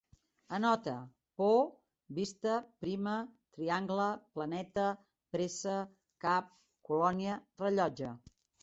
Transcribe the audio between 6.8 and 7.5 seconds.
colònia,